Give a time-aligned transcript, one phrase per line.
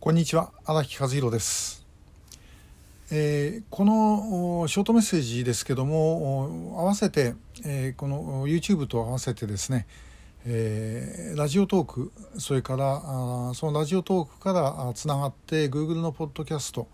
[0.00, 1.84] こんにちは荒木和弘です、
[3.12, 7.34] えー、このショートメッセージですけども合わせて、
[7.66, 9.86] えー、この YouTube と合わせてですね、
[10.46, 16.88] えー、ラジオトークそれからそのラジオトークからつながって Google のポッドキャスト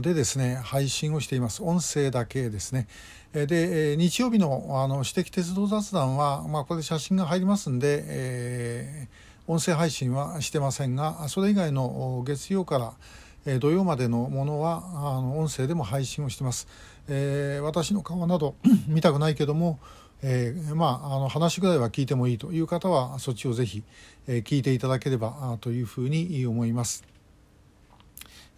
[0.00, 1.62] でですね配信をしています。
[1.62, 2.88] 音声だけですね。
[3.34, 16.68] で日曜日のあの私的鉄道雑談は、まあ、これで写真が入りますんで、えー音声配信はしてませんがそれ以外の月曜から土曜までのものはあの音声でも配信をしてます、
[17.08, 18.54] えー、私の顔など
[18.86, 19.80] 見たくないけども、
[20.22, 23.82] えー、まああの話ぐらいは聞いてもいいという方はそっちをぜひ、
[24.28, 27.02] えー、聞いていただければというふうに思います、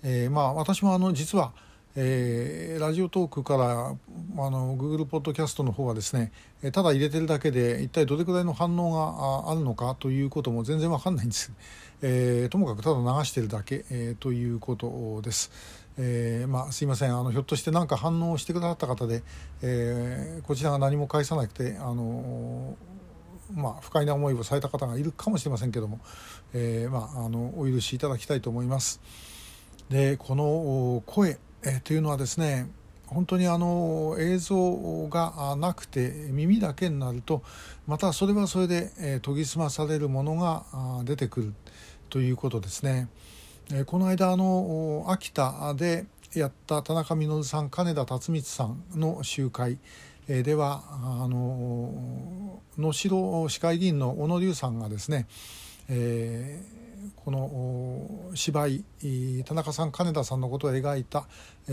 [0.02, 1.52] えー、まあ私もあの実は
[1.96, 6.32] えー、ラジオトークからあの Google ポッドキャストの方はですね
[6.72, 11.52] ただ入れてるだけで一体どれくらいの反応があるのかということも全然わかんないんです、
[12.02, 15.50] えー、ともかくただ流してるだけ、えー、ということです。
[15.96, 19.22] えー、まあ、すいませんあのひょっとして何か反応してくださった方で、
[19.62, 22.76] え、こちらが何も返さなくてあの
[23.52, 26.00] まあ、不快な思いをされた方がいるかもしれませんけども、
[26.52, 29.00] えまあ、あのお許しいただきたいと思います。
[29.88, 32.68] でこの声え、というのはですね
[33.06, 37.42] 本当にあの映像がなくて耳だけになると
[37.86, 40.64] またそれはそれで、え、研ぎ澄まされるものが
[41.04, 41.54] 出てくる
[42.10, 43.08] ということですね。
[43.70, 49.78] えー、この間あの秋田でやった田中稔さん金田辰光さんの集会
[50.26, 55.26] ではあの能代市会議員の小野龍さんがですね、
[55.88, 56.83] えー
[57.24, 58.84] この芝居
[59.46, 61.26] 田中さん金田さんのことを描いた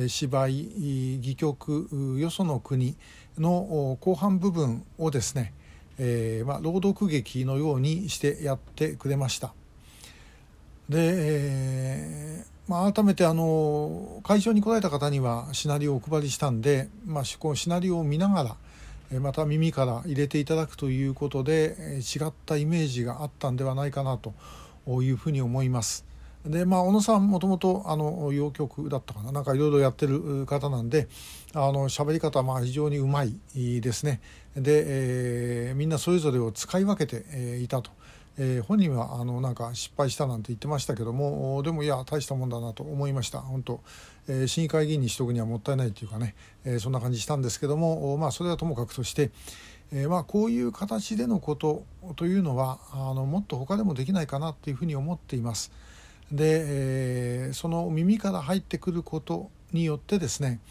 [0.08, 2.96] 芝居戯曲「よその国」
[3.38, 5.54] の後半部分をですね、
[5.98, 9.54] えーまあ、朗読劇のようにしてやってくれました。
[10.88, 18.58] で、えーまあ、改めてあの会場に来られた方にはシナリオをお配りしたんで、まあ、このシナリオを見なが
[19.12, 24.34] らまた耳から入れていただくということで違ったイメージがあったんではないかなと
[24.88, 26.06] いうふうに思います。
[26.46, 29.32] でまあ小野さんもともとあの洋曲だったかな。
[29.32, 31.08] なんかいろいろやってる方なんで
[31.54, 34.22] あの喋り方まあ非常にうまいですね。
[34.56, 34.84] で、
[35.68, 37.92] えー、みんなそれぞれを使い分けて、いたと、
[38.38, 43.40] えー、本人はあのなんか失敗したなんて言ってましたけどもでもいや大したもんだなと思いました。
[43.40, 43.82] 本当、
[44.28, 49.30] えー、市議会議員にしとくにはもったいないというかね、えー、そんな感じしたんですけどもまあそれはともかくとして
[49.94, 51.84] えー、まあこういう形でのこと
[52.16, 55.72] というのはあのもっと他でもできないかなというふうに思っています。
[56.32, 60.62] で、えー、その耳から入ってくることによってですね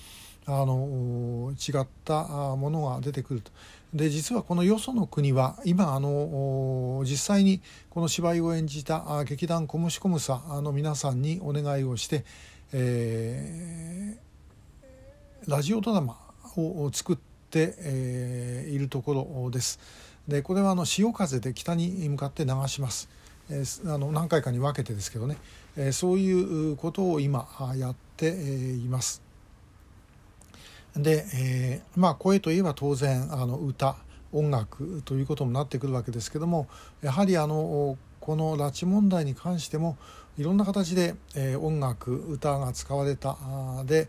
[0.47, 2.25] あの違った
[2.56, 3.50] ものが出てくると。
[3.92, 7.60] で実はこのよその国は今あの実際に
[7.91, 12.25] この芝居を演じた劇団コムシコムサの皆さんにお願いをして、
[12.72, 16.16] えー、ラジオドラマ
[16.56, 19.80] を作って、えー、いるところです。
[20.28, 23.08] でこれはあの潮風で北に向かって流します。
[23.50, 25.36] えー、あの何回かに分けてですけどね、
[25.76, 28.28] えー、そういうことを今やって
[28.74, 29.22] います。
[30.96, 33.96] で、えー、まあ声といえば当然あの歌
[34.32, 36.68] 音楽ということになってくるわけですけども
[37.02, 39.97] やはりあのこの拉致問題に関しても
[40.38, 43.36] いろんな形で、えー、音楽歌が使われた
[43.84, 44.08] で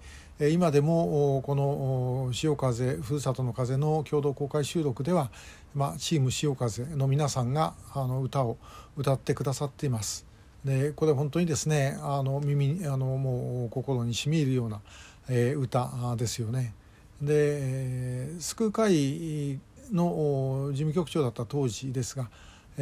[0.51, 5.29] 今でもこの「潮風ふるさとの風」の共同公開収録では、
[5.75, 8.57] まあ、チーム潮風の皆さんがあの歌を
[8.97, 10.25] 歌ってくださっています。
[10.65, 14.81] でこれ本当にですねあの耳あのもう心にしみ入るような、
[15.27, 16.73] えー、歌ですよね。
[17.21, 19.59] で救う会
[19.91, 22.29] の事務局長だった当時ですが、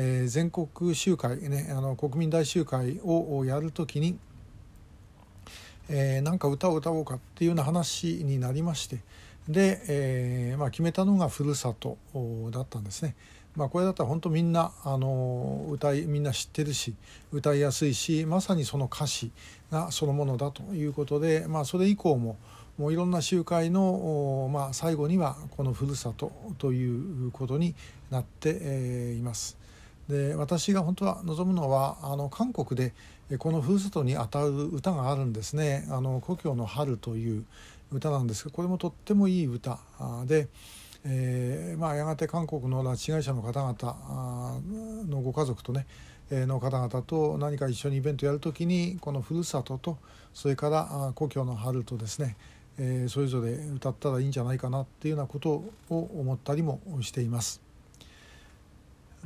[0.01, 4.17] えー、全国集会ねあの国民大集会をやる時に
[5.91, 8.99] えー、なんか歌を歌おうかっていうような話になりまして
[9.47, 11.97] で、えーまあ、決めたのが「ふるさと」
[12.51, 13.15] だったんですね。
[13.55, 16.93] まあ、これだったら本当みんなあの歌いみんな知ってるし
[17.31, 19.31] 歌いやすいしまさにその歌詞
[19.71, 22.37] がそのものだということで、まあ、それ以降も
[22.77, 27.73] もういろんな集会の、まあ、最後にはこの「ふるさと」ということに
[28.11, 29.58] なって、えー、います。
[30.09, 32.93] で私が本当は望むのはあの韓国で
[33.37, 37.45] このふるさとにあたる歌があるんですね「あの故郷の春」という
[37.91, 39.79] 歌なんですがこれもとってもいい歌
[40.25, 40.47] で、
[41.05, 44.61] えーまあ、やがて韓国の拉致被害者の方々
[45.07, 45.85] のご家族とね
[46.31, 49.97] の方々と何か一緒にイベントやるときにこのふるさとと
[50.33, 52.35] それから故郷の春とですね、
[52.77, 57.68] え、それぞれ歌ったらいいんじゃないかなっていうようなことを思ったりもしています。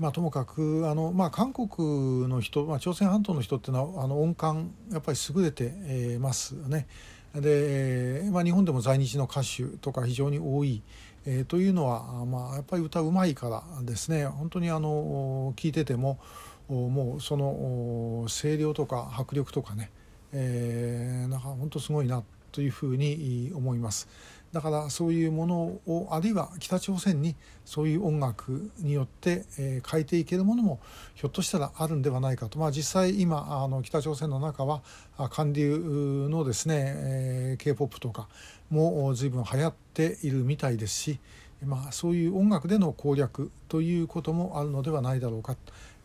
[0.03, 6.87] まあ、ともかくあの、まあ、韓国の人、まあ、朝鮮半島の人っていうのはあの音感やっぱり優れてますね。
[7.33, 10.83] で、まあ、日本でも在日の歌手とか非常に多い、
[11.25, 16.19] えー、というのは、まあ、やっぱり歌うまいからですね本当にあの聞いてても
[16.67, 19.89] もうその声量とか迫力とかね、
[20.33, 22.23] えー、なんか本当すごいな
[22.53, 24.07] というふうに思います。
[24.53, 25.55] だからそういうもの
[25.87, 27.35] をあるいは北朝鮮に
[27.65, 30.79] そういう音楽によって、変えていけるものも
[31.15, 34.83] ひょっとしたらあるんではないかと、まあ、実際今あの北朝鮮の中は
[35.31, 38.27] 韓流のですね、え、k p o p とか
[38.69, 41.19] も随分流行っているみたいですし、
[41.65, 45.55] まあ、そういう音楽での攻略ということもあるのではないだろうか、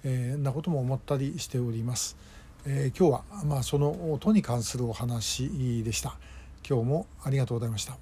[0.04, 2.16] えー、なことも思ったりしております。
[2.66, 6.16] えー、今日は、まあ、その音に関するお話でした。
[6.68, 7.96] 今日もありがとうございました。